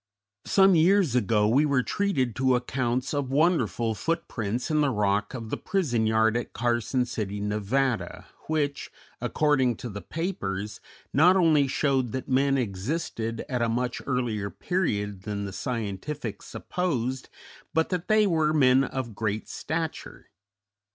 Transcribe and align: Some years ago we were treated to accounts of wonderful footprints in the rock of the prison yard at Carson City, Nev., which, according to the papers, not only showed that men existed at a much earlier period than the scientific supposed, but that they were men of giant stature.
Some 0.47 0.73
years 0.73 1.15
ago 1.15 1.47
we 1.47 1.63
were 1.63 1.83
treated 1.83 2.35
to 2.37 2.55
accounts 2.55 3.13
of 3.13 3.29
wonderful 3.31 3.93
footprints 3.93 4.71
in 4.71 4.81
the 4.81 4.89
rock 4.89 5.35
of 5.35 5.51
the 5.51 5.57
prison 5.57 6.07
yard 6.07 6.35
at 6.35 6.53
Carson 6.53 7.05
City, 7.05 7.39
Nev., 7.39 7.71
which, 8.47 8.89
according 9.21 9.75
to 9.75 9.89
the 9.89 10.01
papers, 10.01 10.79
not 11.13 11.35
only 11.35 11.67
showed 11.67 12.13
that 12.13 12.27
men 12.27 12.57
existed 12.57 13.45
at 13.47 13.61
a 13.61 13.69
much 13.69 14.01
earlier 14.07 14.49
period 14.49 15.21
than 15.21 15.45
the 15.45 15.53
scientific 15.53 16.41
supposed, 16.41 17.29
but 17.71 17.89
that 17.89 18.07
they 18.07 18.25
were 18.25 18.53
men 18.53 18.83
of 18.83 19.15
giant 19.15 19.47
stature. 19.47 20.29